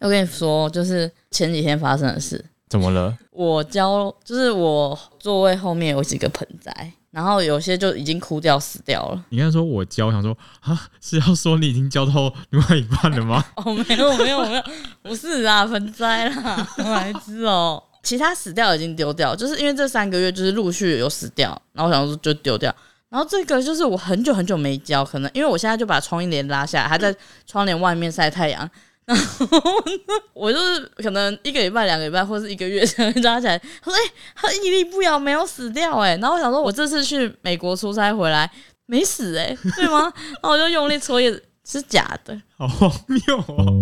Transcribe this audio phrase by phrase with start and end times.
[0.00, 2.44] 我跟你说，就是前几天发生的事。
[2.68, 3.16] 怎么了？
[3.30, 9.24] 我浇，就是我座位后面有几个盆栽，然后有些就已经枯掉死掉了。
[9.30, 13.42] 你刚才说我浇，想说啊，是要说你已经浇到另外一半了吗？
[13.56, 14.62] 哦，没有没有没有，
[15.02, 17.82] 不是啊，盆栽啦，我还知哦。
[18.02, 22.74] 其他死掉已经丢掉，就是因为这三个月就是陆续有死掉，然后我想说就丢掉。
[23.08, 27.14] 然后这个就是我很久很久没浇，可能因为我现在就把窗帘拉下来，还在
[27.46, 28.70] 窗帘外面晒太阳。
[29.16, 29.72] 然后
[30.34, 33.58] 我就是可能一个礼拜、两个礼拜，或是一个月才会抓起来。
[33.82, 38.50] 他说：“哎、欸，他屹立不摇，没有死掉。”哎，然后我想说，我这次去美国出差回来
[38.84, 40.12] 没死，哎，对吗？
[40.42, 43.74] 然后我就用力搓叶子，是假的，好荒谬哦！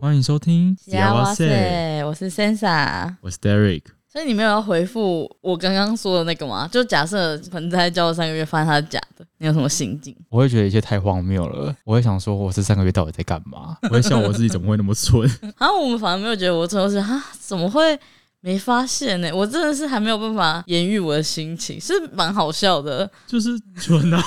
[0.02, 3.82] 欢迎收听，哇塞，我是 Sansa，我是 Derek。
[4.16, 6.66] 所以你没有要回复我刚刚说的那个吗？
[6.72, 10.16] 就假设盆栽交了三个月，发现它是假的，你有什么心境？
[10.30, 11.76] 我会觉得一切太荒谬了。
[11.84, 13.76] 我会想说，我这三个月到底在干嘛？
[13.82, 15.20] 我会笑我自己怎么会那么蠢。
[15.58, 18.00] 然 后我们反而没有觉得我蠢，是啊，怎么会
[18.40, 19.30] 没发现呢？
[19.34, 24.24] 我真的是还没有办法言喻我的心情，是蛮好笑的，就是蠢啊。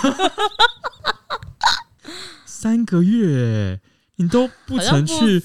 [2.46, 3.80] 三个月，
[4.18, 5.42] 你都不曾去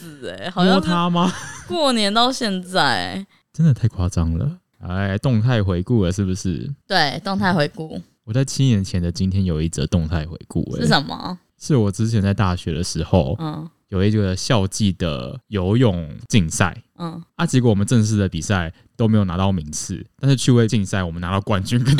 [0.54, 1.32] 摸它吗？
[1.66, 3.26] 过年到现在。
[3.54, 4.58] 真的太夸张了！
[4.80, 6.68] 哎，动态回顾了是不是？
[6.88, 7.98] 对，动态回顾。
[8.24, 11.38] 我在七年前的今天有一则动态回顾，是什么？
[11.58, 13.70] 是我之前在大学的时候，嗯。
[13.88, 21.96] 有一个校际的游泳竞赛，嗯，啊，结果我们正式的比赛都没有拿到名次，但是趣味竞赛我们拿到冠军跟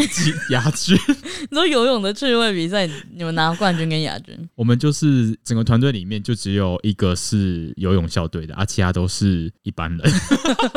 [0.51, 0.97] 亚 军。
[1.51, 4.37] 你说游泳的趣味比赛，你们拿到冠军跟亚军？
[4.55, 10.13] 我们就是整个团队里面就只有一个是游泳校队的，啊，其他都是一般人，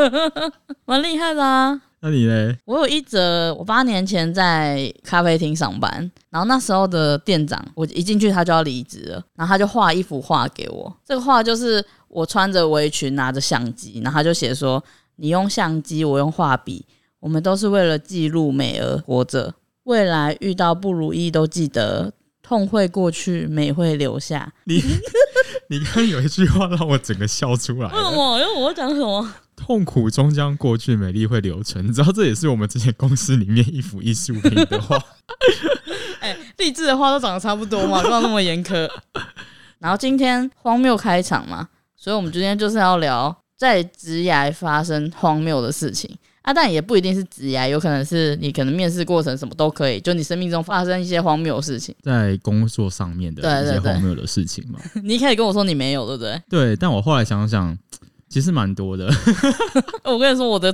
[0.86, 1.82] 蛮厉害的啊。
[2.00, 2.56] 那你呢？
[2.66, 5.92] 我有一则，我八年前在咖啡厅上班，
[6.30, 10.96] 然后那时候的店长，我一进去他就要离职了，然后他就画一幅画给我。
[11.04, 14.84] 这个画就是我穿着围裙拿着相机，然后他就写说
[15.18, 16.86] ：“你用相机，我用画笔，
[17.20, 19.54] 我们都是为了记录美而活着。
[19.84, 24.52] 未来遇到不如意都记得，痛会过去，美会留下。
[24.66, 24.82] ”你
[25.70, 27.90] 你刚刚有一句话让我整个笑出来。
[27.90, 28.40] 为什么？
[28.40, 29.34] 因为我讲什么？
[29.56, 31.86] 痛苦终将过去，美丽会留存。
[31.86, 34.96] 你知道这也是我们之前公司里面一幅艺术品的画。
[36.22, 38.90] 哎、欸，励志的画都长得差不多嘛，不要那么严苛。
[39.80, 41.68] 然后今天荒谬开场嘛，
[42.08, 46.10] 所以我们今天就是要聊在职涯发生荒谬的事情
[46.42, 54.80] 啊，但也不一定是职涯，有可能是你可能面试过程什么都可以，就你生命中发生一些荒谬的事情，在工作上面的一些荒谬的事情嘛。
[55.04, 56.42] 你一开始跟我说你没有，对不对？
[56.50, 57.78] 对，但我后来想想。
[58.30, 59.10] 其实蛮多的，
[60.04, 60.74] 我跟你说，我的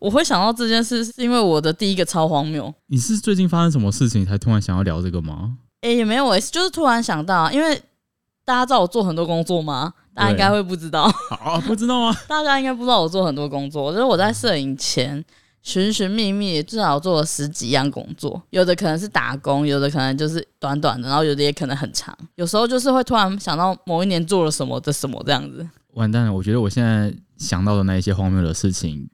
[0.00, 2.72] 我会想到这件事，是因为我的第一个超荒谬。
[2.86, 5.58] 你是最近发生什么事情才突然想要聊这个吗？
[5.82, 7.80] 哎、欸，也没有，我就是突然想到，因为
[8.44, 9.92] 大家知道我做很多工作吗？
[10.14, 11.02] 大家应该会不知道。
[11.42, 12.16] 啊，不知道吗？
[12.28, 15.24] 大家应该不知道我做很多工作，就是我在摄影前
[15.62, 22.16] 寻寻觅觅，至少做了十几样工作，有的可能是打工，有的可能就是短短的，然后有的也可能很长。
[22.34, 25.66] 有时候就是会突然想到某一年做了什么的什么这样子。
[25.94, 26.32] 完蛋了！
[26.32, 29.08] 我觉得我现在想到的那一些荒谬的事情，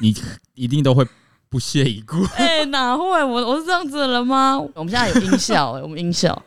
[0.00, 0.14] 你
[0.54, 1.06] 一定都会
[1.48, 2.22] 不屑一顾。
[2.36, 3.04] 哎、欸，哪会？
[3.24, 4.58] 我我是这样子的人吗？
[4.74, 6.40] 我们现在有音效、我们音效。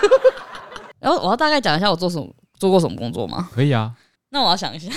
[0.98, 2.26] 然后我要大概讲一下我做什么，
[2.62, 3.48] 做过什么工作吗？
[3.52, 3.92] 可以啊。
[4.30, 4.88] 那我要想一下。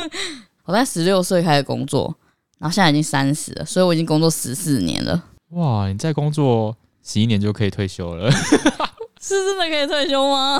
[0.64, 2.16] 我在十六岁开始工作，
[2.58, 5.22] 然后现在已经三十了，所以我已经工作十四年了。
[5.50, 5.88] 哇！
[5.88, 6.74] 你再工作
[7.04, 8.30] 十一年就可以退休了。
[9.20, 10.58] 是真的可以退休吗？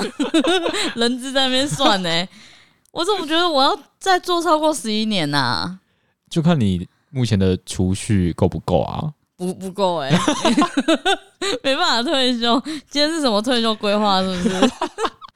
[0.95, 2.29] 人资在那边算呢、欸，
[2.91, 5.79] 我怎么觉得我要再做超过十一年呐、啊？
[6.29, 9.11] 就看你目前的储蓄够不够啊？
[9.35, 10.11] 不不够哎，
[11.63, 12.61] 没办法退休。
[12.89, 14.21] 今天是什么退休规划？
[14.21, 14.71] 是不是？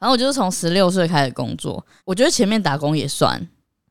[0.02, 3.40] 然后我就是从十六岁开始工作，我觉得前面打工也算，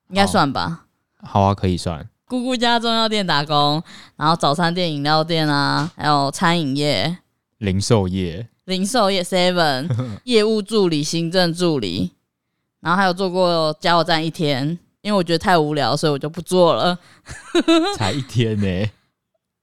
[0.08, 0.86] 应该算吧
[1.22, 1.40] 好？
[1.40, 2.04] 好啊，可以算。
[2.26, 3.80] 姑姑家中药店打工，
[4.16, 7.18] 然后早餐店、饮料店啊，还有餐饮业、
[7.58, 8.48] 零售业。
[8.64, 9.88] 零售业 Seven
[10.24, 12.10] 业务助理、行政助理，
[12.80, 16.98] 然后还有做过加油站一天，因为我觉得太无聊，所以我就不做了。
[17.96, 18.90] 才一天呢、欸？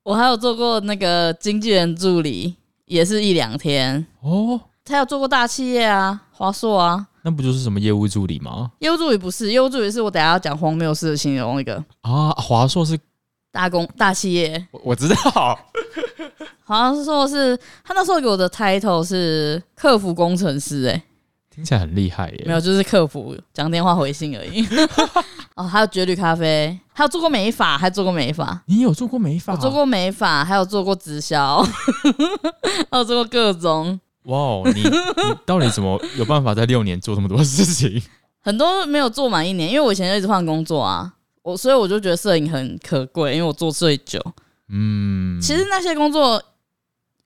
[0.03, 2.55] 我还有做过那个经纪人助理，
[2.85, 4.61] 也是一两天哦。
[4.87, 8.71] 他有做过大企业啊，华硕啊，那不就是什么业务助理吗？
[8.79, 12.31] 业务助理不是，业务助理是我等下要讲荒谬事的形容一个啊。
[12.31, 12.97] 华硕是
[13.51, 15.59] 大公大企业，我，我知道。
[16.63, 21.01] 好像是说是他那时候给我的 title 是客服工程师，哎，
[21.49, 22.43] 听起来很厉害耶。
[22.45, 24.67] 没有，就是客服讲电话回信而已。
[25.55, 28.61] 哦，还有绝旅咖啡，还有做过美发，还做过美发。
[28.65, 29.53] 你有做过美发？
[29.53, 31.63] 我做过美发，还有做过直销，
[32.91, 33.99] 还有做过各种。
[34.27, 34.89] 哇，你 你
[35.45, 38.01] 到底怎么有办法在六年做这么多事情？
[38.41, 41.13] 很多没有做满一年，因为我以前就一直换工作啊，
[41.44, 44.21] 我所以我就觉得摄影很可贵，因为我做最久。
[44.69, 46.41] 嗯，其实那些工作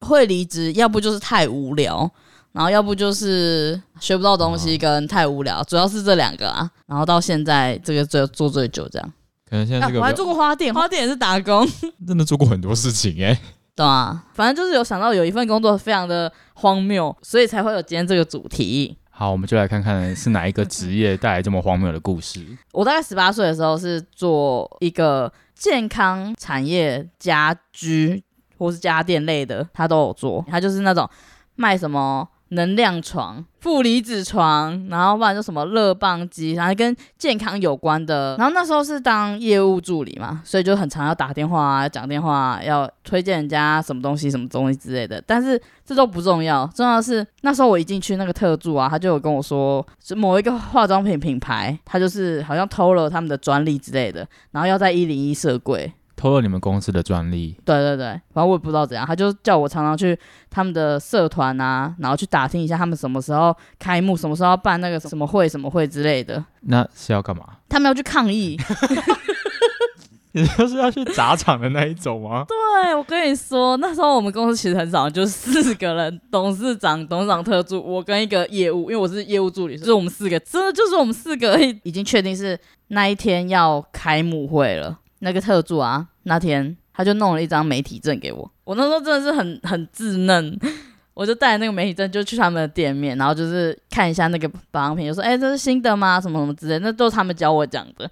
[0.01, 2.09] 会离职，要不就是太无聊，
[2.51, 6.69] 然后要不就是学不到东西，跟太无聊，主要是这两个啊。
[6.86, 9.13] 然后到现在这个最做最久这样。
[9.50, 11.68] 可能现在这个、啊、我还做过花店，花店也是打工，
[12.07, 13.39] 真的做过很多事情哎、欸。
[13.75, 18.97] 对啊，反正就是有想到有一份工作非常的荒谬，所以才会有今天这个主题。
[19.09, 22.45] 好，我们就来看看是哪一个职业带来这么荒谬的故事。
[22.73, 28.23] 我大概十八岁的时候是做一个健康产业家居
[28.57, 30.44] 或是家电类的，他都有做。
[30.50, 31.09] 他就是那种
[31.56, 32.27] 卖什么。
[32.51, 38.36] 能量床、负离子床，然后不然就什么热棒机，然后跟健康有关的。
[38.38, 45.21] 然后那时候是当业务助理嘛，所以就很常要打电话啊、讲电话啊，要推荐人家什么东西、什么东西之类的。
[45.25, 55.94] 但是这都不重要，重要的是那时候我一进去那个特助啊，他就有跟我说，是某一个化妆品品牌，他就是好像偷了他们的专利之类的，然后要在一零一设柜。
[56.21, 57.57] 偷了你们公司的专利？
[57.65, 60.15] 对对对，反正我也不知道怎样，他就叫我常常去
[60.51, 66.45] 他们的社团啊，然后去打听一下他们什么时候开幕，什么时候要办那个什么会、什么会之类的。
[66.62, 67.44] 那是要干嘛？
[67.68, 68.56] 他们要去抗议。
[70.33, 72.45] 你就是要去砸场的那一种吗？
[72.83, 82.57] 对，我跟你说，那时候我们公司其实很少，就四个人，董事长、 董事长特助，我跟一个业务，因为我是业务助理，就是我们四个，真的就是我们四个已经确定是
[82.89, 85.00] 那一天要开幕会了。
[85.21, 88.51] 那个特助啊，那天他就弄了一张媒体证给我。
[88.63, 90.59] 我那时候真的是很很稚嫩，
[91.13, 96.19] 我就带那个媒体证就去他们的店面，然后就是看一下那个保养品，就说：“哎、欸，这是新的吗？
[96.19, 98.09] 什么什么之类。”那都是他们教我讲的。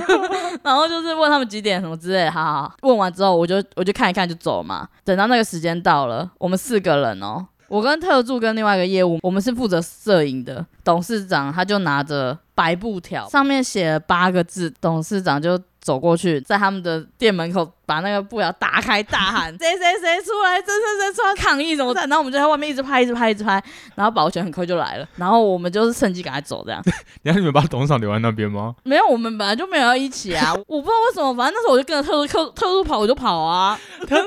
[0.62, 2.30] 然后就是问他们几点什么之类的。
[2.30, 4.88] 好好好，问完之后我就我就看一看就走嘛。
[5.04, 10.64] 等到那个时间到了，我们四个人哦，我跟特助跟另外一个业务，我们是负责摄影的。
[10.84, 15.58] 董事长他就拿着白布条，上面写了八个字，董事长就。
[15.82, 20.56] 走过去，在他们的店门口把那个布条打开，大喊：“谁谁谁出来？
[20.60, 23.62] 谁谁谁出来抗议什么的？”然后我们就在外面一直拍，一直拍，一直拍。
[23.96, 26.80] 然后保全很快就来了，然后我们就是趁机赶快走，这样。
[27.22, 28.76] 然后你们把董事长留在那边吗？
[28.84, 30.54] 没有，我们本来就没有要一起啊。
[30.68, 33.76] 我不知道为什么，反正那时候我就跟着特助特特助跑，我就跑啊。
[34.06, 34.24] 特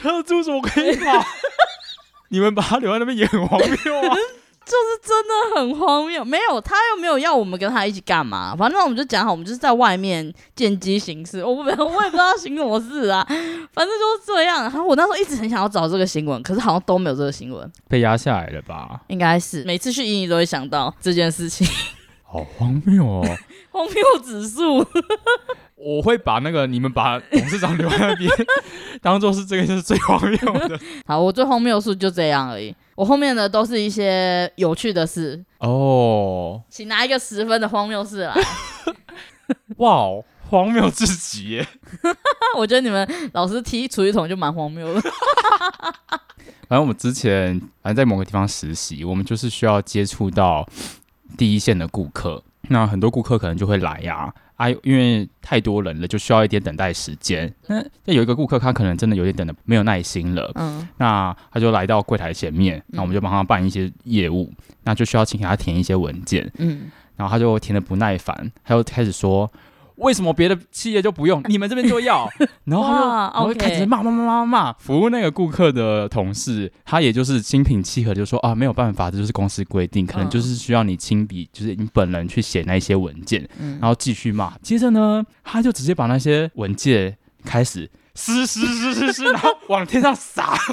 [0.00, 1.22] 特助怎么可以跑？
[2.30, 4.16] 你们把他留在那边也很荒谬啊。
[4.64, 11.44] 就是真的很荒谬，没有他又没有要我们跟他一起干嘛，反正我们就讲好，我们就是在外面见机行事。
[11.44, 13.24] 我不， 我也不知道行什么事啊，
[13.72, 14.62] 反正就是这样。
[14.62, 19.00] 然后我那时候一直很想要找这个新闻，可是好像都没有这个新闻，被压下来了吧？
[19.08, 21.66] 应该是每次去印尼都会想到这件事情，
[22.22, 23.22] 好荒谬哦，
[23.70, 24.86] 荒谬指数。
[25.76, 28.30] 我会把那个你们把董事长留在那边，
[29.02, 30.80] 当做是这个就是最荒谬的。
[31.04, 32.74] 好，我最荒谬的事就这样而已。
[32.94, 38.34] 我后面的都是一些有趣的事哦，请拿一个十分的荒谬事来。
[39.78, 41.68] 哇哦，荒谬至极耶！
[42.56, 45.00] 我觉得你们老师提厨余桶就蛮荒谬的。
[46.68, 50.66] 反正我们之前反正在某个地方实习，我们就是需要接触到
[51.36, 54.32] 第一线的顾客，那很多顾客可能就会来呀。
[54.56, 57.52] 啊，因为太多人了，就需要一点等待时间。
[57.66, 60.50] 那有一个顾客，他可能真的有点等的没有耐心了。
[60.54, 64.52] 嗯，那他就来到柜台前面，那我们就帮他办一些业务，
[64.84, 66.48] 那就需要请他填一些文件。
[66.58, 69.50] 嗯，然后他就填的不耐烦，他就开始说。
[69.96, 72.28] 为什么别的企业就不用， 你们这边就要？
[72.64, 74.72] 然后他就然后开始骂骂骂骂骂。
[74.74, 83.48] 服务那个顾客的同事，他也就是心平气和，就说啊，没有办法，这就是公司规定，可能就是需要你亲笔，就是你本人去写那些文件，
[83.80, 84.52] 然后继续骂。
[84.62, 90.56] 接着呢，他就直接把那些文件开始撕撕撕撕撕，然后往天上撒。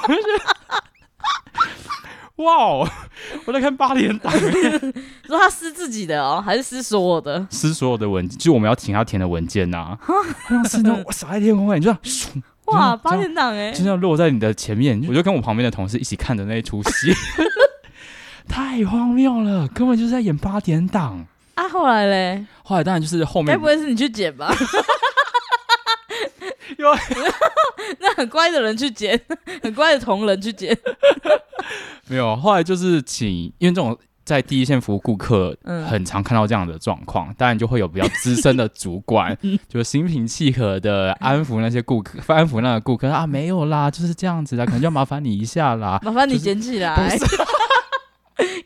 [2.44, 2.90] 哇哦！
[3.46, 4.32] 我在看八点档，
[5.28, 7.46] 说他撕自己的哦，还是撕所有的？
[7.50, 10.00] 撕所有的文件，就我们要请他填的文件呐、啊。
[10.50, 15.04] 像是那我撒在天空外，你就这样哇，八点档哎，就这样落在你的前面。
[15.08, 17.14] 我就跟我旁边的同事一起看着那一出戏，
[18.48, 21.68] 太荒谬了，根本就是在演八点档啊！
[21.70, 24.54] 后来嘞，后来当然就是后面，该不会是你去剪吧？
[26.82, 26.92] 有
[28.00, 29.20] 那很乖的人去剪，
[29.64, 30.78] 很乖的同仁去剪。
[32.08, 35.58] 没有，后来就是请，因为这种在第一线服务顾客，
[35.90, 47.18] 很常看到这样的状况，嗯、当然就会有比较资深的主管，就心平气和的安抚那些顾客，安抚那个顾客啊，没有啦，就是这样子啦，可能就要麻烦你一下啦，麻烦你捡起来，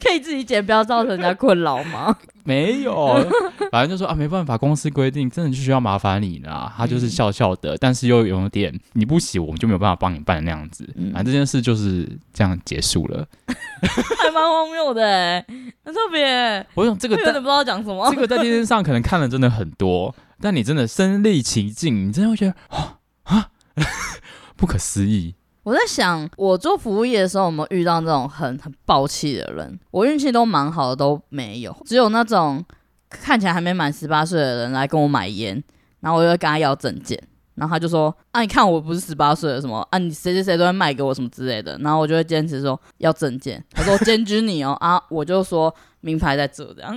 [0.01, 2.15] 可以以自己剪，不要造成人家困扰吗？
[2.45, 3.15] 没有，
[3.71, 6.71] 反正就说啊，没办法，公司规定，真的就需要麻烦你啦。
[6.77, 10.87] 他就是笑笑的，但是又有点你不洗，我们就没有办法帮你办那样子。
[11.11, 15.45] 反正这件事就是这样结束了， 还蛮荒谬的哎，
[15.83, 16.65] 很特别。
[16.75, 18.09] 我想这个，真的不知道讲什么。
[18.11, 23.49] 这个在电视上可能看了真的很多，但你真的身历其境，你真的会觉得啊 啊，
[24.55, 25.33] 不可思议。
[25.65, 29.79] 我在想，我做服务业的时候有没有遇到那种很很暴气的人？
[29.89, 31.75] 我运气都蛮好的，都没有。
[31.83, 32.63] 只有那种
[33.09, 35.61] 看起来还没满十八岁的人来跟我买烟，
[36.01, 37.19] 然后我就会跟他要证件，
[37.55, 39.97] 然后他就说：“啊，你看我不是十八岁的什么啊？
[39.97, 43.63] 你谁谁谁都会卖给我什么之类的。”然后我就会坚持说要证件。
[43.71, 46.95] 他说：“检举你哦啊！”我就说名牌在这，这样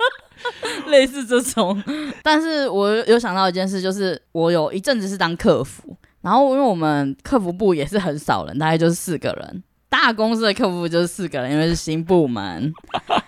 [0.88, 1.82] 类似这种。
[2.22, 5.96] 但是我有想到一件事，就是我有一阵子是当客服。
[6.22, 9.62] 然后，因为我们客服部也是很少人，大概就是四个人。
[9.88, 12.72] 大公司的客服部就是四个人，因为是新部门。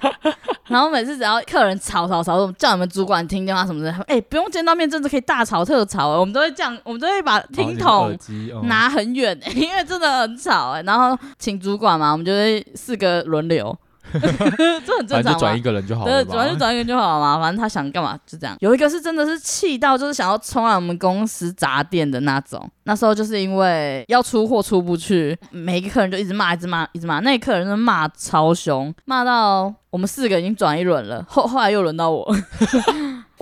[0.69, 6.09] 然后每次只要客人吵吵吵，叫你们主管听电话什么的，哎，不用见到面，真的可以大吵特吵。
[6.21, 8.17] 我们都会这样，我们都会把听筒
[8.63, 10.81] 拿很远， 因为真的很吵。
[10.83, 13.77] 然后请主管嘛，我们就会四个轮流。
[14.87, 16.25] 这很正常，转一个人就好了。
[16.25, 17.41] 对，转就转一个人就好了嘛。
[17.41, 18.57] 反正他想干嘛就这样。
[18.61, 22.69] 有一个是真的是气到，就是想要冲来我们公司砸店的那种。
[22.85, 27.21] 那时候就是因为要出货出不去，每一个客人就一直骂，一直骂，一直骂。
[27.21, 31.25] 那个客人就骂超凶，骂到我们四个已经转一轮了。
[31.29, 32.27] 后后来又轮到我。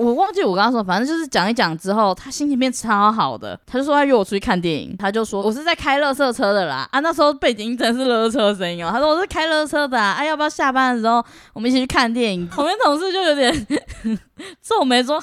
[0.01, 3.59] 我忘记我跟他说，反正就是讲一讲之后，他心情变超好的。
[3.67, 6.89] 他就说他约我出去看电影，他就说我是在开乐色车的啦。
[6.91, 8.89] 啊，那时候背景音真是乐色车声音哦。
[8.91, 12.47] 他说我是开乐色车的啊，要不要下班的时候我们一起去看电影？
[12.49, 13.67] 旁边同事就有点
[14.63, 15.23] 皱眉说，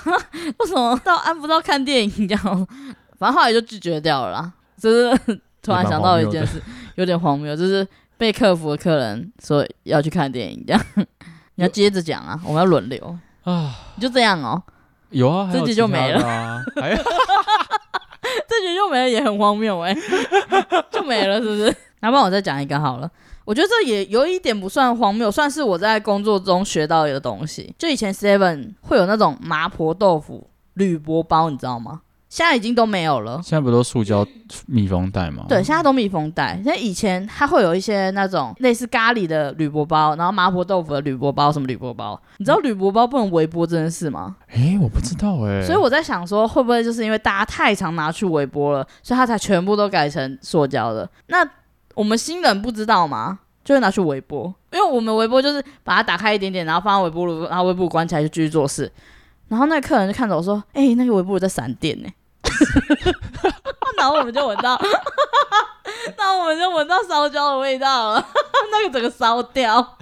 [0.60, 2.68] 为什么到安不到看电影这样？
[3.18, 4.54] 反正后来就拒绝掉了。
[4.80, 5.18] 就是
[5.64, 6.62] 突然想到一件事，
[6.96, 10.82] 有点荒谬，就是被客服的客人说要去看电影这样，
[11.56, 13.18] 你要接着讲啊，我们要轮流。
[13.50, 14.62] 啊，就这样哦，
[15.10, 19.96] 有啊，这局就没了，这局 就没了，也很荒谬哎，
[20.92, 21.74] 就没了，是不是？
[22.02, 23.10] 那帮我再讲一个好了，
[23.46, 27.74] 我觉得这也有一点不算荒谬，算是我在工作中学到一个东西。
[27.78, 32.02] 就以前 Seven 会有那种麻婆豆腐铝箔包，你知道吗？
[32.30, 34.26] 现在已经都没有了，现在不都塑胶
[34.66, 35.46] 密封袋吗？
[35.48, 36.62] 对，现在都密封袋。
[36.64, 42.20] 像以前它会有一些那种类似咖喱的铝箔包，然后麻婆豆腐的铝箔包，什么铝箔包？
[42.38, 44.36] 你知道铝箔包不能微波这件事吗？
[44.50, 45.66] 诶、欸，我不知道诶、欸。
[45.66, 51.10] 所以我在想说，会不会就是因为大家太常拿去微波了，所以它才全部都改成塑胶的？
[51.28, 51.48] 那
[51.96, 53.40] 我们新人不知道吗？
[53.64, 58.90] 就会拿去微波，因为我们微波就是把它打开一点点，然后放到微波炉，然后微波炉关起来就继续做事。
[59.48, 62.10] 然后那个客人就看着我说：“哎、欸，那个微波炉在闪电呢。
[63.98, 64.80] ”然后我们就闻到，
[66.18, 68.28] 那我们就闻到烧焦的味道了，
[68.72, 69.98] 那个整个烧掉。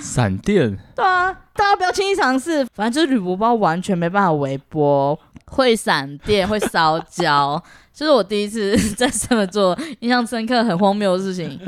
[0.00, 0.78] 闪电？
[0.94, 7.62] 对啊，大家不要轻易尝试，反正就是铝箔包完全没办法微波，会闪电，会烧焦。
[7.92, 11.58] 就是我第一次在这么做，印象深刻、很荒谬的事情，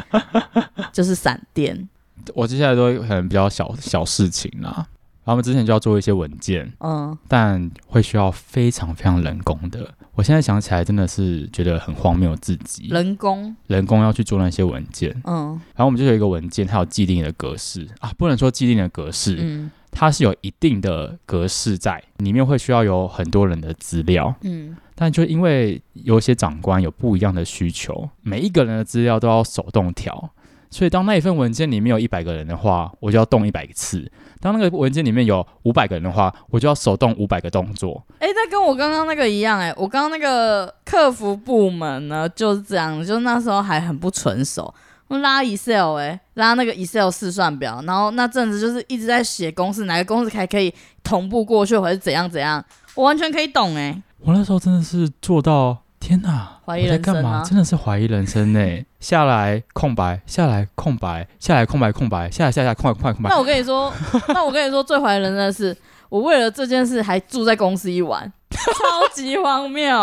[0.93, 1.89] 就是闪电。
[2.35, 4.71] 我接下来都可能比较小小事情啦。
[4.75, 4.87] 然
[5.27, 9.89] 后我们之前就要做一些文件，嗯，但会需要非常非常人工的。
[10.15, 12.89] 我现在想起来真的是觉得很荒谬，自己。
[12.89, 17.89] 人工人工要去做那些文件，嗯，然后我们就有一个文件，它有既定的格式。
[18.01, 30.31] 啊，不能说既定的格式，嗯，它是有一定的格式在里面，会需要有很多人的资料，嗯，但就因为有一些长官有不一样的需求，每一个人的资料都要手动调。
[30.71, 34.01] 所以，当那一份文件里面有一百个人的话，我就要动一百次；
[34.43, 38.05] 当那个文件里面有五百个人的话，我就要手动五百个动作。
[38.19, 44.75] 诶、欸，那跟我刚刚那个一样诶、欸，我刚刚那个客服部门呢就是这样，就那时候还很不纯熟，
[45.07, 52.65] 我拉 Excel 诶、欸，拉那个 Excel 试算表，然后那阵子就是一直在写公式，哪个公式还可以同步过去，或者怎样怎样，
[52.97, 54.03] 我完全可以懂诶、欸。
[54.25, 55.82] 我那时候真的是做到。
[56.03, 57.45] 天呐，怀疑人生在干嘛？
[57.47, 58.61] 真的是怀疑人生呢。
[58.99, 63.31] 下来空白，下来空白，下来空白空白，下来下来空白空白空白。
[63.31, 63.93] 那我跟你说，
[64.35, 65.77] 那我跟你说，最怀疑人生的是，
[66.09, 69.97] 我为了这件事还住在公司一晚， 超级荒谬。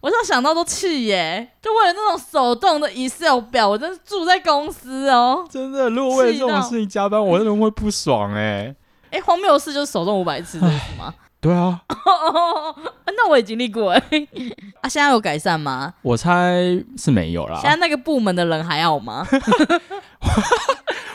[0.00, 5.44] 我现在想到都气耶，就为了那种手动的 Excel 表，我真是住在公司哦。
[5.50, 8.74] 真的，如果为了这种事情加班，我真的会不爽哎。
[9.10, 10.64] 哎、欸，荒谬的事就是手动五百次，是
[10.96, 11.12] 吗？
[11.40, 11.80] 对啊，
[13.06, 13.98] 那我也经历过哎，
[14.82, 15.94] 啊，现在有改善吗？
[16.02, 16.60] 我猜
[16.98, 17.58] 是没有啦。
[17.62, 19.26] 现在那个部门的人还好吗？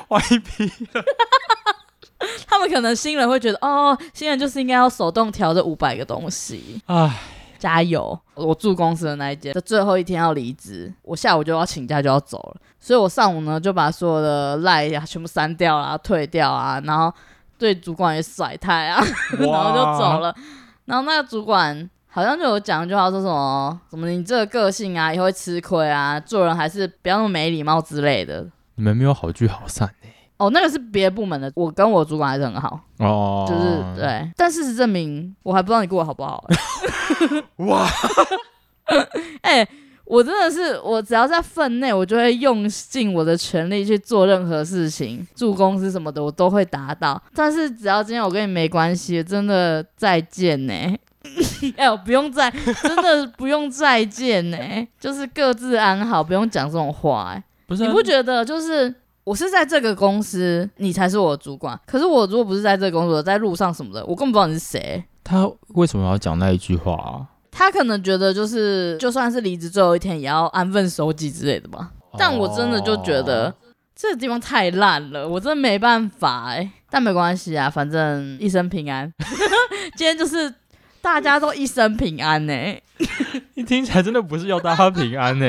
[0.10, 1.04] 歪批了，
[2.48, 6.82] 他们可能新人会觉得，哦，新人就是应该要手动调这五百个东西。
[6.88, 7.20] 哎，
[7.60, 8.20] 讲加油！
[8.34, 17.12] 我住公司的那一间的最后一天要离职，我下午就要请假就要走了，所以我上午呢就把所有的赖呀全部删掉啊、退掉啊，然后
[17.58, 19.04] 对主管也甩态啊，
[19.40, 20.36] 然后就走了。
[20.86, 28.46] 然后那个主管好像就有讲一句话，说什么什么你这个个性啊，也会吃亏啊，做人还是不要那么没礼貌之类的。
[28.76, 30.10] 你们没有好聚好散呢？
[30.38, 34.30] 哦，那个是别的部门的，我跟我主管还是很好哦，就是对。
[34.36, 36.44] 但事实证明，我还不知道你过得好不好。
[37.58, 37.88] 哇！
[39.42, 39.70] 哎、欸，
[40.06, 47.22] 我真的是，我只要在分内，我就会用尽我的全力去做任何事情，住公司什么的，我都会达到。
[47.34, 50.74] 但是只要今天我跟你没关系，真的再见呢。
[51.76, 52.52] 哎呦，不用再，
[52.84, 54.58] 真的不用再见呢，
[55.00, 57.32] 就是各自安好，不用讲这种话。
[57.34, 58.94] 哎，不是，你不觉得就是？
[59.24, 61.76] 我是在这个公司，你才是我的主管。
[61.88, 65.04] 可是我如果不是在这个工作，在路上什么的，我根本不知道你是谁。
[65.24, 67.26] 他为什么要讲那一句话啊？
[67.58, 71.90] 他可能觉得就是，就算是离职最后一天，也要安分守己之类的吧。
[72.18, 73.54] 但我真的就觉得、哦、
[73.96, 76.70] 这个地方太烂了，我真的没办法哎。
[76.90, 79.10] 但没关系啊，反正一生平安。
[79.96, 80.54] 今天就是
[81.02, 82.54] 大家都一生平安呢。
[83.56, 85.46] 你听起来真的不是要大家平安呢。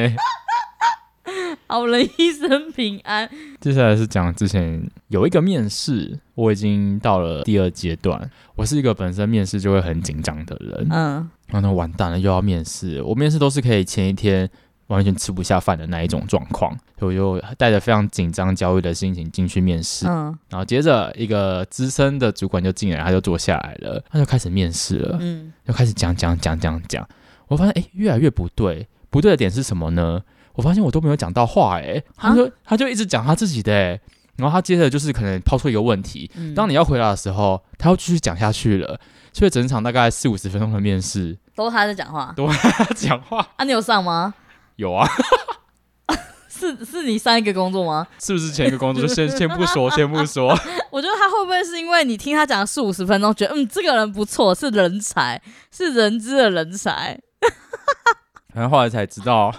[1.68, 3.28] 好人一生平安。
[3.60, 8.30] 接下来是讲之前有一个面试，我已经到了第二阶段。
[8.54, 13.02] 我是一个本身面试就会很紧张的人，嗯，然后完蛋了又要面试。
[13.02, 14.48] 我面试都是可以前一天
[14.86, 20.06] 完全吃不下饭的那一种状况，所以我就带着非常紧张、焦虑的心情进去面试。
[20.06, 27.06] 嗯，然后接着一个资深的主管就进来，他就坐下来了，他就开始面试了，嗯，就开始讲讲讲讲讲。
[27.48, 30.22] 我发现哎，越来越不对，不对的点是什么呢？
[30.56, 34.00] 我发现我都没有讲到话，哎，他说他就一直讲他自己的，哎，
[34.36, 38.98] 然后他接着就是可能抛出一个问题，嗯、当你要回答的时候，他又继续讲下去了，
[39.32, 43.64] 所以整场大概四五十分钟的面试都他在讲话，都他讲话 啊？
[43.64, 44.34] 你有上吗？
[44.76, 45.08] 有啊，
[46.48, 48.06] 是是你上一个工作吗？
[48.18, 49.06] 是不是前一个工作？
[49.06, 50.48] 就先先不说， 先不说。
[50.90, 57.20] 我觉得他会不会是因为你听他讲四五十分钟，觉得嗯这个人不错，是人才，是人资的人才。
[58.56, 59.54] 然后后来才知道。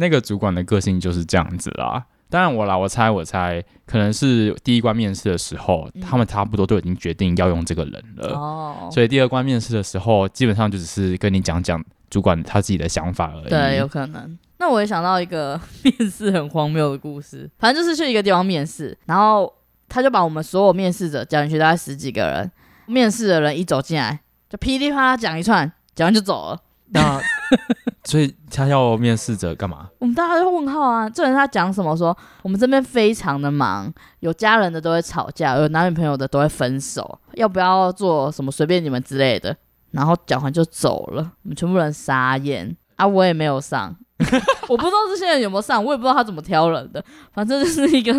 [0.00, 2.04] 那个主管的个性就是这样子啦。
[2.30, 8.28] 当然我啦，我猜我猜，可能是第一关面试的时候，嗯、他们差不多都已经决定要用这个人了。
[8.34, 8.88] 哦。
[8.92, 13.48] 所以第二关面试的时候，基本上就只是跟你讲讲主管他自己的想法而已。
[13.48, 14.38] 对，有可能。
[14.58, 17.48] 那我也想到一个 面试很荒谬的故事。
[17.58, 19.52] 反正就是去一个地方面试，然后
[19.88, 22.52] 他就把我们所有面试者叫进去，大概十几个人。
[22.86, 26.60] 面试的人一走进来，就噼里啪啦讲一串，讲完就走了。
[26.90, 27.20] 那。
[28.04, 29.88] 所以他要面试者干嘛？
[29.98, 31.08] 我们大家都问号啊！
[31.08, 31.96] 这人他讲什么？
[31.96, 39.56] 说我们这边非常的忙，有家人的都会吵架，有男女朋友的都会分手，要不要做什么随便你们之类的。
[39.90, 43.06] 然后讲完就走了，我们全部人傻眼啊！
[43.06, 43.96] 我也没有上，
[44.68, 47.02] 我不知道这些人有没有上，我也不知道他怎么挑人的。
[47.32, 48.12] 反正就是一个，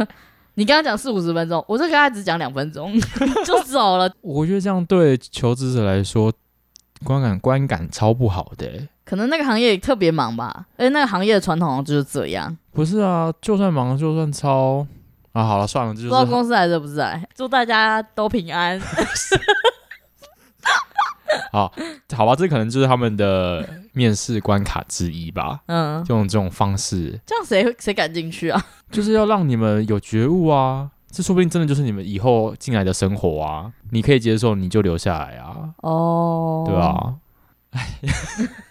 [0.56, 3.00] 你刚刚讲四五十分钟，我这个他只讲两分钟
[3.46, 4.12] 就走了。
[4.22, 6.34] 我觉得这样对求职者来说，
[7.04, 8.90] 观感观感超不好的欸。
[9.10, 12.56] 可能那个行业特别忙吧，而且那个行业的传统就是这样。
[12.72, 14.86] 不是啊，就算忙，就算超
[15.32, 16.10] 啊，好了，算了，就是。
[16.10, 18.80] 不知道公司还是不在，祝大家都平安。
[21.52, 21.74] 好，
[22.16, 25.60] 好吧，这可能就是他们的面试关卡之一吧。
[25.66, 28.64] 嗯，就用这种方式，这样谁谁敢进去啊？
[28.92, 33.72] 就是要让你们有觉悟啊，这说不定真的就是你们以后进来的生活啊。
[33.90, 35.74] 你可以接受，你就留下来啊。
[35.78, 37.16] 哦，对啊。
[37.72, 38.00] 哎，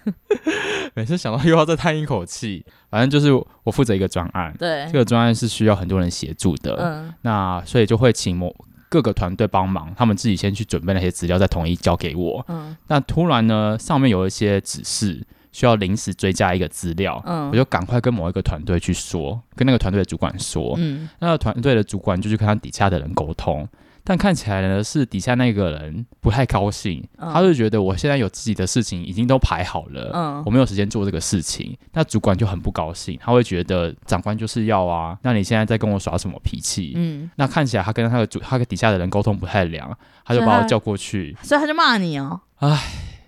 [0.94, 2.64] 每次想到又要再叹一口气。
[2.90, 3.30] 反正就是
[3.64, 6.74] 我负责一个专案，对，这个专案是需要很多人协助的。
[6.80, 8.50] 嗯，那所以就会请某
[8.88, 12.42] 各个团队帮忙，他们自己先去准备那些资料，再统一交给我。
[12.48, 23.68] 嗯，那突然呢，上面有一些指示，需要临时追加一个资料，嗯，我就赶快跟某一个团队去说，跟那个团队的主管说，嗯，那个团队的主管就去跟他底下的人沟通。
[24.08, 31.76] 但看起来呢，是底下那个人不太高兴，嗯、他就觉得我现在有自己的事情已经都排好了，嗯、我没有时间做这个事情。
[31.92, 36.94] 那主管就很不高兴，他会觉得长官就是要啊，那你现在在跟我耍什么脾气？
[36.96, 39.94] 嗯，那看起来他跟他的主，他跟底下的人沟通不太良，
[40.24, 42.40] 他就把我叫过去，所以他，就骂你哦。
[42.60, 42.80] 唉，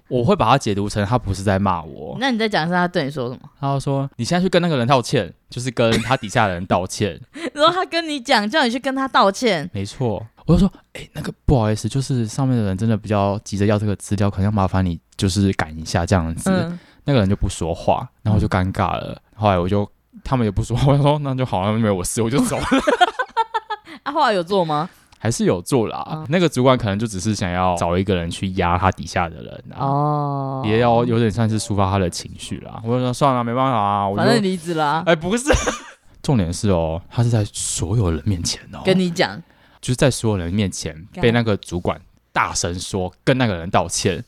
[0.09, 2.17] 我会把他解读成他不是在骂我。
[2.19, 3.41] 那你再讲一下他对你说什么？
[3.61, 7.21] 他就说你现在去跟那个人道歉，就是跟他底下的人道歉。
[7.53, 9.69] 然后他跟你讲，叫你去跟他道歉。
[9.75, 10.27] 没错。
[10.47, 16.51] 我就说，哎、欸，那个不好意思，就是上面的人真的比较急着要这个资料，可能要麻烦你就是赶一下这样子。
[16.51, 19.13] 嗯、那个人就不说话，然后我就尴尬了。
[19.13, 19.89] 嗯、后来我就
[20.25, 22.65] 他们也不说话，我就说那就好了，没有我事，我就走了。
[24.05, 24.89] 啊，后来有做吗？
[25.23, 26.03] 还是有做啦。
[26.13, 32.81] 嗯、那个主管可能就只是想要找一个人去压他底下的人啊，哦，也要有点算是抒发他的情绪啦。
[32.83, 35.03] 我就说算了，没办法啊，我就反正离职啦。
[35.05, 35.45] 哎、欸，不是，
[36.23, 39.39] 重点是哦，他是在所有人面前哦，跟你讲，
[39.81, 42.01] 就是在所有人面前被那个主管
[42.33, 44.25] 大声说，跟那个人道歉。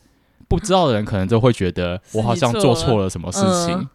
[0.48, 3.88] 不知道的人可能就会觉得我好像做错了什么事情。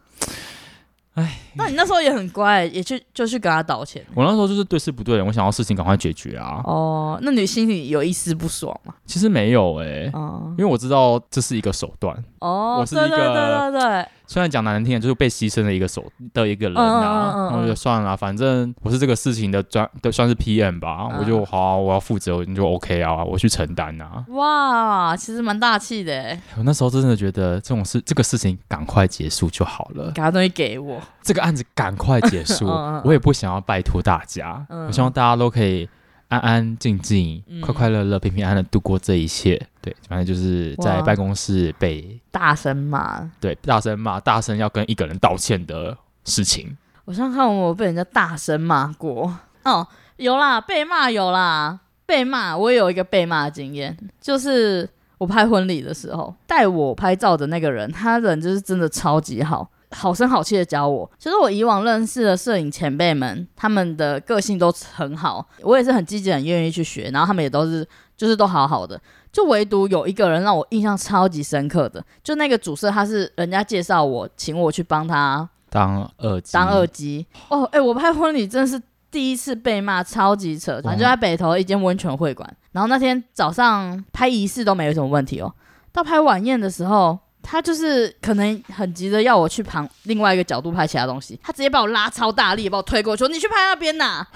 [1.14, 4.06] 哎，那你那时候也很乖，也去就去给他道歉。
[4.14, 6.62] 我那时候就是对事不对人，我想要事情赶快解决啊。
[6.64, 8.94] 哦，那你心里有一丝不爽吗？
[9.06, 12.16] 其实没有哎、欸，哦、因为我知道这是一个手段。
[12.40, 14.08] 哦，我是一个，对对对对对。
[14.30, 24.26] 虽然讲难听点，就是被牺牲的一个手的一个人啊，然后就算了，反正我是这个事情的专，都算是 PM 吧，我就好，我要负责，你就 OK 啊，我去承担啊。
[24.30, 26.38] 哇，其实蛮大气的。
[26.58, 32.66] 我那时候真的觉得这种事，这个事情赶快结束就好了，给他东西给我，这个案子赶快结束，
[33.06, 35.88] 我也不想要拜托大家，我希望大家都可以。
[36.30, 39.58] 安安静静、嗯、快快乐乐、平平安安的度过这一切。
[39.82, 46.76] 对，反正就是在办公室被大声骂，对，大声骂，大声要跟一个人道歉的事情。
[47.06, 49.88] 我想看我被人家大声骂过哦，
[50.18, 59.70] 有啦，被骂有啦，被骂我也有一个被骂的经验，就是我拍婚礼的时候，带我拍照的那个人，他人就是真的超级好。
[59.92, 69.00] 好声好气的教我，其实我以往认识的摄影前辈们，他们的个性都很好，我也是很积极、很愿意去学，然后他们也都是，就是都好好的，
[69.32, 77.26] 就唯独有一个人让我印象超级深刻的，就那个主摄，他是人家介绍我，请我去帮他当二机，当二机。
[77.48, 85.54] 哦，哎、欸，我拍婚礼真的是第一次被骂，超级扯，反正就在北投一间温泉会馆，然后那天早上拍仪式都没有什么问题哦，
[85.94, 87.18] 到拍晚宴的时候。
[87.50, 94.28] 他就是可能很急着要我去旁另外一个角度拍其他东西，他直接把我拉超大力，把我推过去，说你去拍那边呐！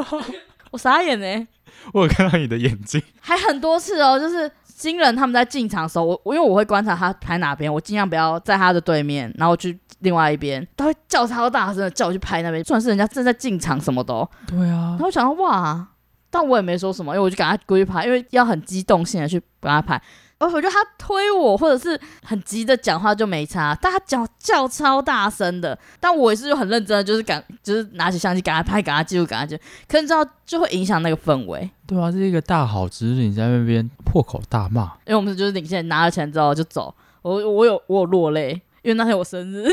[0.72, 1.46] 我傻眼呢、欸，
[1.92, 14.26] 我有看到你的眼睛，还很多次哦，就是新人他们在进场的时候，我我因为我会观察他拍哪边，我尽量不要在他的对面，然后去另外一边，他会叫超大声的叫我去拍那边，算是人家正在进场什么的。
[14.46, 15.86] 对啊，然后我想到哇，
[16.30, 20.00] 但我也没说什么，因为我就赶快过去拍，因为要很激动性的去帮他拍。
[20.38, 31.70] 哦，我觉得他推我，或者是很急的讲话就没差，但他叫叫超大声的，但我也是就很认真的，就是赶，就是拿起相机赶快拍，赶快记录，赶快记录，可是你知道就会影响那个氛围。
[31.86, 39.64] 对啊，这是一个大好之日，你在那边破口大骂，因为我们就是领先拿了钱之后就走，我我有我有落泪，因为那天我生日，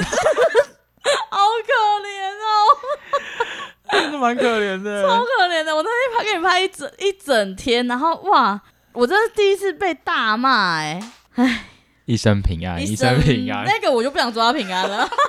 [1.30, 1.74] 好可
[2.08, 2.50] 怜哦，
[4.00, 8.62] 真的蛮可怜的，超可怜的，我那天拍给你拍一整一整天，然后哇。
[8.94, 11.00] 我真是第一次被大骂哎、
[11.36, 11.66] 欸，唉，
[12.06, 13.66] 一生平安，一生平安。
[13.66, 15.10] 那个我就不想祝他平安了。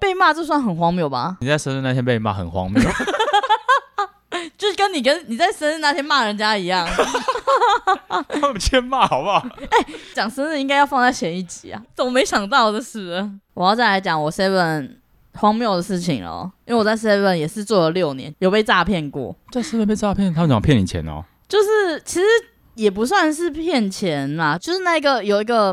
[0.00, 1.36] 被骂这算很荒谬吧？
[1.40, 2.82] 你在生日那天被骂很荒谬，
[4.56, 6.88] 就是跟你跟你在生日那天骂人家一样。
[8.40, 9.46] 他们先骂好不好？
[9.70, 14.99] 哎、欸，讲生日应该要放在前一集啊，怎么没想到的是，我要再来讲我 seven。
[15.34, 19.34] 荒谬的事情哦，因为我在 Seven 也是做了六年，有被诈骗过。
[19.52, 21.24] 在 Seven 被诈骗，他们怎么骗你钱哦？
[21.48, 22.26] 就是其实
[22.74, 25.72] 也不算是骗钱啦，就是那个有一个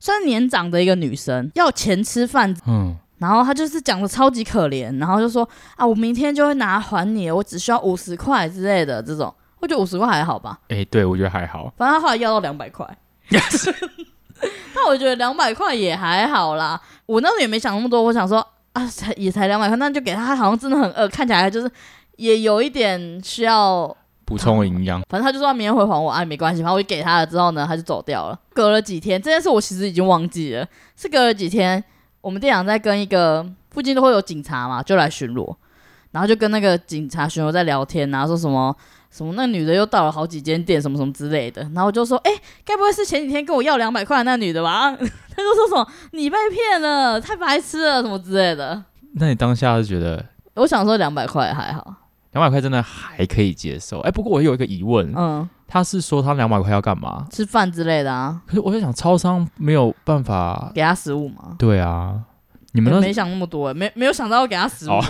[0.00, 10.58] 算是年长的一个女生要钱吃饭，嗯，然后她就是讲的超级可怜，然后就说啊，我明天就会拿还你，我只需要五十块之类的这种，我觉得五十块还好吧？
[10.68, 12.86] 哎、欸，对，我觉得还好，反正他后来要到两百块，
[14.74, 16.80] 但我觉得两百块也还好啦。
[17.06, 18.46] 我那时候也没想那么多，我想说。
[18.72, 20.26] 啊，才也才两百块，那就给他。
[20.26, 21.70] 他好像真的很饿，看起来就是
[22.16, 25.02] 也有一点需要补充营养。
[25.08, 26.62] 反正他就说他明天会还我，哎，没关系。
[26.62, 28.38] 然后我就给他了之后呢，他就走掉了。
[28.54, 30.66] 隔了几天，这件事我其实已经忘记了。
[30.96, 31.82] 是隔了几天，
[32.20, 35.54] 我们店长在跟一个附近都会有警察嘛，就来巡逻，
[36.12, 38.74] 然后就跟那个警察巡逻在聊天，然后说什么。
[39.12, 39.34] 什么？
[39.36, 41.62] 那女的又到了好几间店，什么什么之类的。
[41.74, 48.82] 然后我就说：“哎、欸，该不会是前几天跟我要两百块的那女的吧？” 他就说什么：“你被骗了，太白痴了，什么之类的。”
[49.14, 50.24] 那你当下是觉得？
[50.54, 51.94] 我想说两百块还好，
[52.32, 54.00] 两百块真的还可以接受。
[54.00, 57.26] 哎、欸，不过我有一个疑问，嗯，他是说他两百块要干嘛？
[57.30, 58.40] 吃饭之类的啊。
[58.46, 61.56] 可是我在想，超商没有办法给他食物吗？
[61.58, 62.20] 对啊。
[62.72, 65.04] 你们没想那么多，没没有想到要给他食物，哦、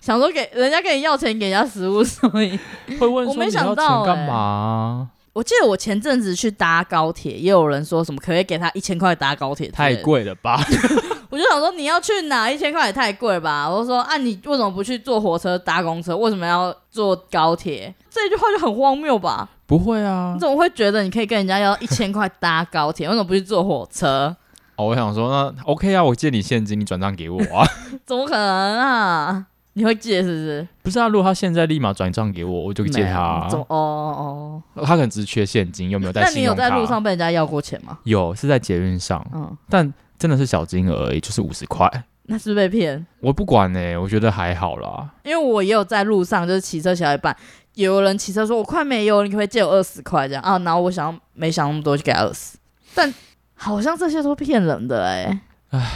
[0.00, 2.58] 想说给人家跟你要钱给人家食物，所以
[2.98, 5.08] 会问说我没想到干嘛？
[5.32, 10.58] 我记得我前阵子去搭高铁，也有人说什么可以给他一千块搭高铁，太贵了吧？
[11.28, 12.50] 我就想说你要去哪？
[12.50, 13.68] 一千块也太贵吧？
[13.68, 16.16] 我就说啊，你为什么不去坐火车搭公车？
[16.16, 17.94] 为什么要坐高铁？
[18.10, 19.46] 这句话就很荒谬吧？
[19.66, 23.06] 不会啊，你怎么会觉得你可以跟人家要一千块搭高铁？
[23.06, 24.34] 为什么不去坐火车？
[24.76, 27.66] 哦，我想说，那 OK 啊，我借你现金，你转账给我啊？
[28.06, 29.46] 怎么可能啊？
[29.72, 30.68] 你会借是不是？
[30.82, 33.48] 不是啊，如果他现在立马转账给我，我就借他、啊。
[33.50, 36.22] 哦哦， 他可能只是缺现金，又没有带。
[36.22, 37.98] 那你有在路上被人家要过钱吗？
[38.04, 39.24] 有，是在捷运上。
[39.34, 41.90] 嗯，但真的是小金额而已，就是五十块。
[42.28, 43.06] 那是被骗？
[43.20, 45.10] 我不管呢、欸，我觉得还好啦。
[45.24, 47.36] 因为我也有在路上，就是骑车骑到一半，
[47.74, 52.56] 有人骑车说：“我快没油，你可不可以借我二十块？”这样啊，然后我想要没想那么多，就给他二十。
[52.94, 53.12] 但
[53.56, 55.40] 好像这些都骗人的哎、欸。
[55.70, 55.90] 唉，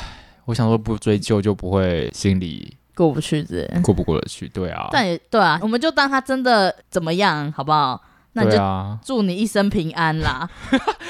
[0.46, 2.76] 我想说不追究就不会心里。
[2.92, 4.88] 过不去，这过不过得去，对啊。
[4.90, 7.98] 但也对啊，我们就当他真的怎么样，好不好？
[8.32, 8.58] 那你就
[9.02, 10.48] 祝你一生平安啦。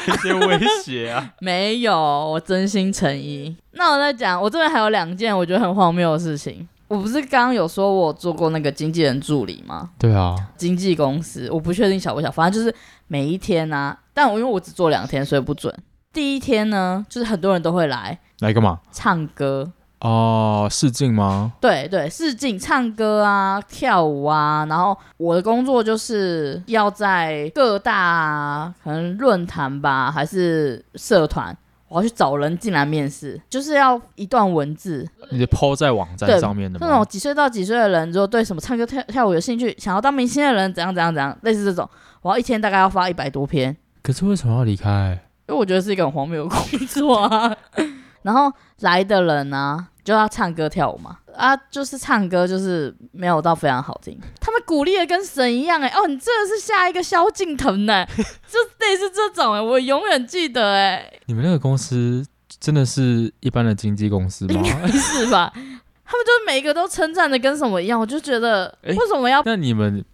[0.07, 1.33] 有些威胁啊？
[1.41, 3.57] 没有，我真心诚意。
[3.73, 6.69] 那我在讲，我这边还有两件我觉得很荒谬的事情。
[6.87, 9.91] 我不是刚刚有说我做过那个经纪人助理吗？
[9.99, 10.35] 对啊。
[10.57, 12.75] 经纪公司，我不确定小不小，反正就是
[13.07, 13.99] 每一天啊。
[14.15, 15.75] 但我因为我只做两天，所以不准。
[16.13, 18.81] 第一天呢，就是很多人都会来来干嘛？
[18.91, 19.73] 唱歌。
[20.01, 21.53] 哦，试镜吗？
[21.61, 24.65] 对对，试镜唱歌啊，跳舞啊。
[24.67, 31.55] 然后我的工作就是要在各大可能论坛吧，还是社团，
[31.87, 36.87] 我要去找人进来面试，就是要一段文字，你就 po 在网站上面的吗？
[36.89, 41.87] 那种几岁到几岁的人，如果对什么唱歌跳跳舞有兴趣，想要当明星的人，怎样怎样怎样，类似这种，
[42.23, 43.77] 我要一天大概要发一百多篇。
[44.03, 45.21] 可是为什么要离开？
[45.51, 47.55] 因为我觉得是一个很荒谬的工作啊。
[48.23, 49.87] 然后来的人呢、啊？
[50.05, 54.19] 就要唱歌跳舞嘛，啊，就是唱歌，就是没有到非常好听。
[54.41, 61.13] 他们鼓励的跟神一样，哎，哦，你真的是下一个萧敬腾呢， 就类似这种，哎，我永远记得，哎。
[61.27, 62.25] 你们那个公司
[62.59, 64.63] 真的是一般的经纪公司吗？
[64.89, 65.53] 是吧？
[65.55, 69.43] 他们就是每一个都称赞的跟什么一样，我就觉得为什么要？
[69.45, 70.05] 那你们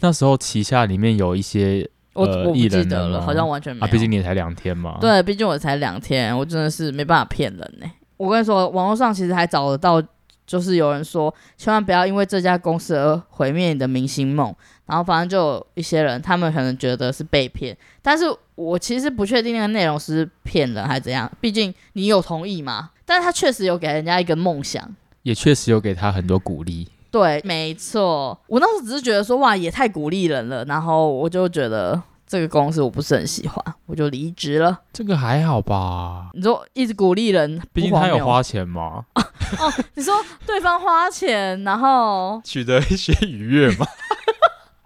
[0.00, 3.86] 那时候旗下里面有一些呃我我不记得了，好像完全没有。
[3.86, 4.98] 啊，毕竟你也才两天嘛。
[5.00, 7.86] 对，毕竟我才两天，我真的是没办法骗人呢。
[8.16, 10.02] 我跟你说，网络上其实还找得到，
[10.46, 14.54] 就是有人说，千万不要因为这家公司而毁灭你的明星梦。
[14.86, 18.24] 然后反正就有一些人，他们可能觉得是被骗，但是
[18.54, 21.30] 我其实不确定那个内容是骗人还是怎样。
[21.40, 24.86] 毕竟你有同意嘛，但是他确实有给人家一个梦想，
[25.22, 26.86] 也确实有给他很多鼓励。
[27.14, 28.36] 对，没错。
[28.48, 30.64] 我那时候只是觉得说，哇，也太鼓励人了。
[30.64, 32.02] 然后我就觉得。
[32.26, 34.80] 这个公司我不是很喜欢，我就离职了。
[34.92, 36.30] 这个还好吧？
[36.32, 39.04] 你说一直鼓励人，毕竟他有花钱嘛？
[39.14, 39.22] 哦，
[39.60, 43.86] 哦，你说对方花钱，然后取得一些愉悦嘛？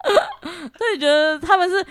[0.77, 1.83] 所以觉得他们是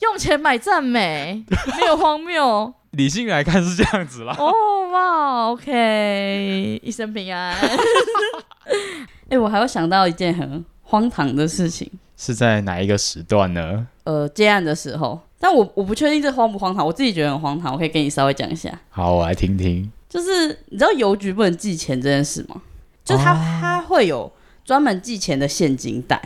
[0.00, 1.44] 用钱买赞美，
[1.78, 2.72] 没有荒谬。
[2.92, 4.34] 理性来看是这样子啦。
[4.38, 4.52] 哦
[4.90, 7.56] 哇，OK，一生平安。
[9.30, 11.88] 哎，我还有想到一件很荒唐的事情。
[12.16, 13.86] 是在哪一个时段呢？
[14.04, 18.76] 呃，接案的时候，但我我不确定这荒不荒唐，我自己觉得很荒唐，我可以跟你稍微讲一下。
[18.90, 19.90] 好，我来听听。
[20.08, 22.60] 就是你知道邮局不能寄钱这件事吗？
[23.04, 24.30] 就是他、哦、他会有
[24.64, 26.20] 专门寄钱的现金袋，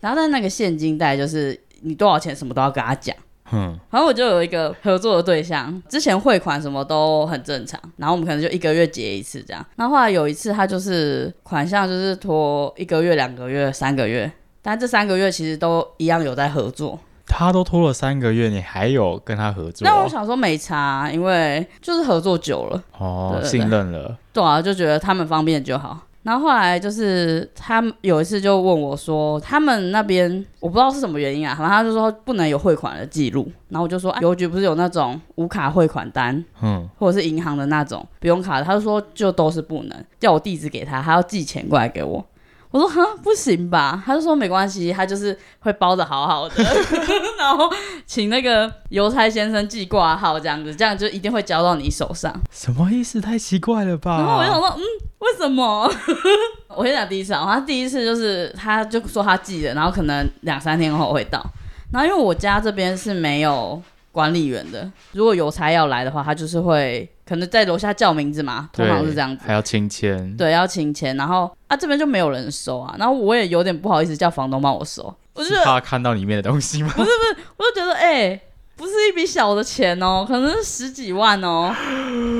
[0.00, 3.14] 然后在那个现金袋就是你多少钱什么都要跟他讲。
[3.52, 9.64] 嗯，然后我就有一个合作的对象，之前汇款什么都很正常，然后我们可能就一个月结一次这样。
[9.76, 14.30] 然后后来有一次他就是款项就是拖一个月、两个月、三个月。
[14.62, 19.88] 但这三个月其实都一样有在合作，他都拖了三个月，你还有跟他合作？
[19.88, 25.98] 那我想说没差，因为就是合作久了，哦，对对对，信任了，对啊，就觉得他们方便就好。
[26.22, 33.50] 然后后来就是他有一次就问我说，他们那边我不知道是什么原因啊，反正他就说不能有汇款的记录。
[33.68, 42.24] 然后我就说，邮局不是有那种无卡汇款单，嗯，或者是银行的那种不用卡的，他就说就都是不能，叫我地址给他，他要寄钱过来给我。
[42.70, 46.54] 我说哈不行吧，他就说没关系，他就是会包的好好的，
[47.38, 47.68] 然后
[48.06, 52.32] 请那个邮差先生寄挂号这样子，这样就一定会交到你手上。
[52.52, 53.20] 什么意思？
[53.20, 54.18] 太奇怪了吧？
[54.18, 54.82] 然后我就想说，嗯，
[55.18, 55.90] 为什么？
[56.76, 61.44] 我先讲第一次啊，他第一次就是他就说他寄了，然后可能两三天后会到，
[61.92, 67.08] 然后因为我家这边是没有管理员的，如果邮差要来的话，他就是会。
[67.30, 76.92] 可能在楼下叫名字嘛，通常是这样子，还要清签，对，要清签，然后啊这边就没有人收啊，然后我也有点不好意思叫房东帮我收，我就是怕看到里面的东西吗？
[76.96, 78.40] 不是不是，我就觉得哎、欸，
[78.74, 81.72] 不是一笔小的钱哦，可能是十几万哦，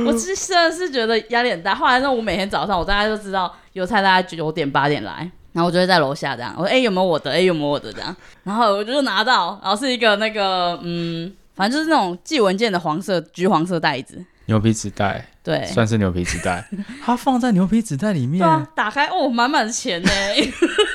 [0.09, 1.73] 我其实真的是觉得压力很大。
[1.73, 5.19] 后来呢，我每天早上我大概就知道邮差大概九点八点来，
[5.53, 7.31] 然后我就会在楼下这样，我说哎、欸、有没有我的？
[7.31, 14.25] 哎、欸、有没有我的这样，然后我就拿到，然后是一个那个嗯，反正就是那种寄文件的黄色橘黄色袋子。
[14.47, 16.67] 牛皮纸袋，对，算是牛皮纸袋。
[17.05, 20.11] 它放在牛皮纸袋里面，对啊、打开哦，满满的钱呢。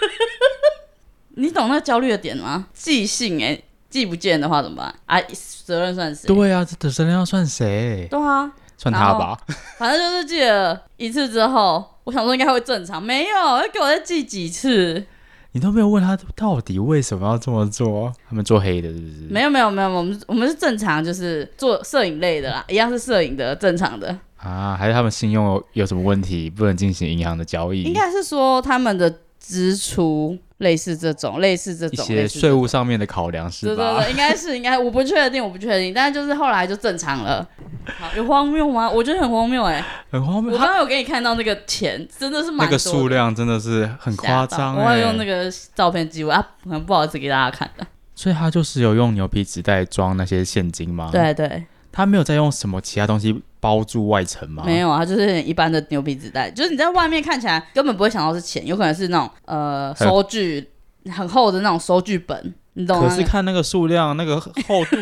[1.38, 2.66] 你懂那个焦虑的点吗？
[2.74, 4.96] 寄信哎，寄不见的话怎么办？
[5.06, 5.22] 啊，
[5.64, 6.28] 责任算谁？
[6.28, 8.08] 对啊，这责任要算谁？
[8.10, 9.38] 对啊，算他吧。
[9.78, 15.06] 反正就是寄了一次之后，我想说应该会正常，没有，要给我再寄几次。
[15.56, 18.12] 你都没有问他到底为什么要这么做？
[18.28, 19.22] 他们做黑的，是不是？
[19.30, 24.10] 没有没有没有，我们我们是正常，就是做摄影类的啦，一样是摄影的正常的。
[24.36, 27.84] 啊，还是他们信用有，什么问题，不能进行银行的交易？
[27.84, 33.76] 应该是说他们的支出类似这种，类似这种一些税务上面的考量是吧？
[33.76, 37.48] 对对对，应该是应该，我不确定，我不确定，但是就是后来就正常了。
[38.00, 38.90] 好，有荒谬吗？
[38.90, 40.54] 我觉得很荒谬哎、欸，很荒谬。
[40.54, 44.84] 我刚刚有给你看到那个钱，真的是蛮多的，那个数量真的是很夸张、欸。
[44.84, 47.86] 我要用那个照片记录啊，很不好意思给大家看的。
[48.16, 51.10] 所以他就是有用牛皮纸袋装那些现金吗？
[51.12, 51.66] 对对，
[51.96, 54.64] 他没有再用什么其他东西包住外层吗？
[54.66, 60.70] 没有啊，就是一般的牛皮纸袋，就是你在外面看起来根本不会想到是钱，有可能是那种呃收据
[61.10, 63.08] 很厚的那种收据本，你懂吗？
[63.08, 64.98] 可是看那个数量，那个厚度。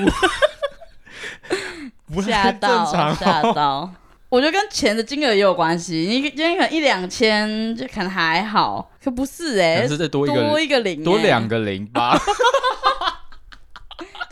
[2.21, 3.89] 吓到，吓到！
[4.29, 5.95] 我觉得跟钱的金额也有关系。
[5.95, 12.15] 你今天可能一两千，就可能还好，可不是哎、欸，是再多一个多一个零、欸，多两个零吧，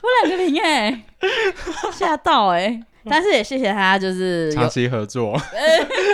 [0.02, 1.06] 多两个零哎、欸，
[1.92, 2.84] 吓到哎、欸！
[3.10, 5.40] 但是也谢谢他，就是 长期合作，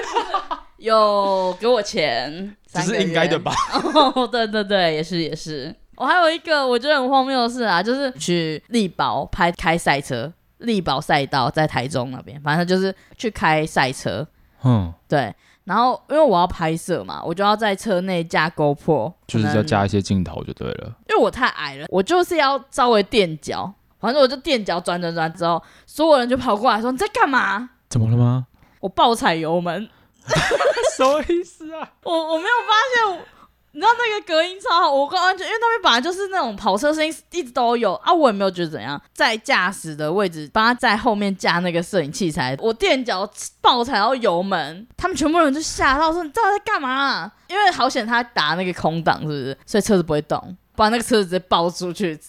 [0.77, 3.53] 有给我钱，这是应该的吧？
[3.93, 5.73] 哦，对对对，也是也是。
[5.95, 10.31] 我还有一个我觉得很荒谬的事啊，就是去力宝拍开赛车。
[10.59, 14.27] 力宝赛道在台中那边，反正就是去开赛车。
[14.63, 15.31] 嗯，对。
[15.67, 20.95] 然后因为我要拍摄嘛，我就要在车内架 GoPro，就是要加一些镜头就对了。
[21.09, 23.71] 因为我太矮了，我就是要稍微垫脚。
[23.99, 28.45] 反正我就垫脚转转转之后，所有人就跑过来说：“你在干嘛？”怎么了吗？
[28.79, 29.89] 我爆踩油门。
[30.95, 31.89] 什么意思啊？
[32.03, 33.25] 我我没有发现。
[33.77, 38.99] 你知道那个隔音超好，我刚完全，因为那边本来就是那种跑车声音一直都有啊，我也没有觉得怎样。
[39.13, 49.55] 在驾驶的位置，帮他在后面架那个摄影器材，我垫脚爆踩到油门，他们全部人就吓到说：“你到底在干嘛啊？”因为好险他打那个空档，是不是？
[49.67, 52.19] 所以车子不会动，把那个车子直接爆出去。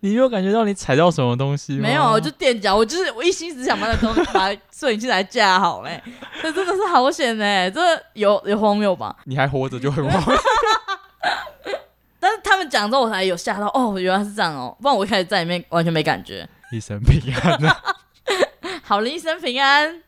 [0.00, 1.82] 你有感觉到你踩到什么东西吗？
[1.82, 6.00] 没有，我就垫脚，我就是我一心只想把那东西把摄影器材架好嘞。
[6.40, 7.80] 这真的是好险哎，这
[8.12, 9.16] 有有荒谬吧？
[9.24, 10.38] 你还活着就很荒谬。
[12.20, 16.48] 但是他们讲之后我才有吓到哦，原来是这样哦，不然我一开始在里面完全没感觉。
[16.70, 17.82] 一生平安啊！
[18.82, 20.02] 好了，一生平安。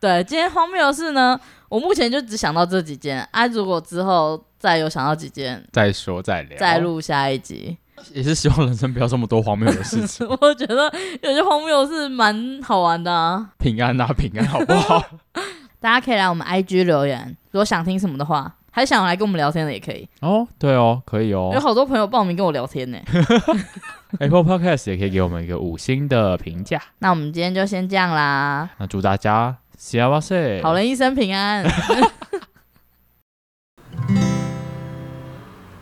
[0.00, 7.76] 对，今天荒谬的事呢，我目前就只想到这几件啊，如果之后再有想到几件，再说再聊，再录下一集。
[8.14, 10.26] 也是希望人生不要这么多荒谬的事情。
[10.40, 13.48] 我觉得有些荒谬是蛮好玩的啊。
[13.58, 15.02] 平安啊，平安，好不好？
[15.80, 20.08] 大家可以来我们 IG 留言，如果想听什么的话，还想来跟我们聊天的也可以。
[20.20, 21.50] 哦，对哦，可以哦。
[21.54, 22.98] 有好多朋友报名跟我聊天呢。
[24.18, 26.80] Apple Podcast 也可以给我们一个五星的评价。
[26.98, 28.68] 那我们今天就先这样啦。
[28.78, 31.64] 那祝大家幸せ，好人一生平安。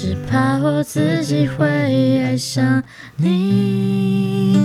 [0.00, 1.66] 只怕我自己会
[2.22, 2.80] 爱上
[3.16, 4.56] 你。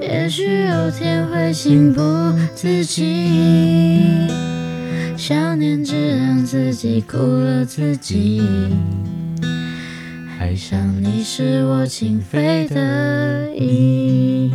[0.00, 2.00] 也许有天会情不
[2.54, 4.26] 自禁，
[5.18, 8.42] 想念只让自己苦了自己。
[10.40, 14.50] 爱上你是我情非得已。